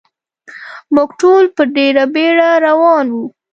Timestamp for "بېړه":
2.13-2.49